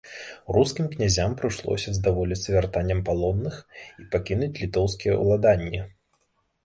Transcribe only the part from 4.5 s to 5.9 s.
літоўскія ўладанні.